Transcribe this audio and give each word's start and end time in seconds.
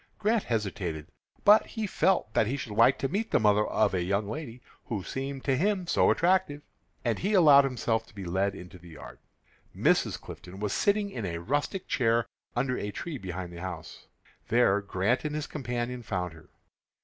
Grant 0.17 0.41
hesitated, 0.45 1.09
but 1.45 1.63
he 1.67 1.85
felt 1.85 2.33
that 2.33 2.47
he 2.47 2.57
should 2.57 2.71
like 2.71 2.97
to 2.97 3.07
meet 3.07 3.29
the 3.29 3.39
mother 3.39 3.67
of 3.67 3.93
a 3.93 4.01
young 4.01 4.27
lady 4.27 4.59
who 4.85 5.03
seemed 5.03 5.43
to 5.43 5.55
him 5.55 5.85
so 5.85 6.09
attractive, 6.09 6.63
and 7.05 7.19
he 7.19 7.35
allowed 7.35 7.65
himself 7.65 8.07
to 8.07 8.15
be 8.15 8.25
led 8.25 8.55
into 8.55 8.79
the 8.79 8.89
yard. 8.89 9.19
Mrs. 9.77 10.19
Clifton 10.19 10.59
was 10.59 10.73
sitting 10.73 11.11
in 11.11 11.23
a 11.27 11.37
rustic 11.37 11.87
chair 11.87 12.25
under 12.55 12.79
a 12.79 12.89
tree 12.89 13.19
behind 13.19 13.53
the 13.53 13.61
house. 13.61 14.07
There 14.47 14.81
Grant 14.81 15.23
and 15.23 15.35
his 15.35 15.45
companion 15.45 16.01
found 16.01 16.33
her. 16.33 16.49